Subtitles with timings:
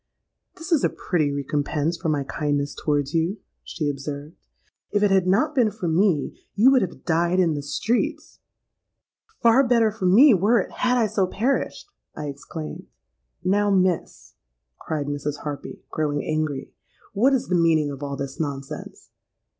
[0.55, 4.35] —'This is a pretty recompense for my kindness towards you,' she observed.
[4.91, 9.91] 'If it had not been for me, you would have died in the streets.'—'Far better
[9.91, 14.33] for me were it, had I so perished!' I exclaimed.—'Now, Miss,'
[14.79, 15.41] cried Mrs.
[15.43, 16.73] Harpy, growing angry,
[17.13, 19.11] 'what is the meaning of all this nonsense?'